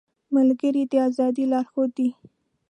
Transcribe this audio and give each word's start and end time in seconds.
ملګری 0.35 0.83
د 0.91 0.93
ازادۍ 1.07 1.45
لارښود 1.51 1.89
دی 1.97 2.09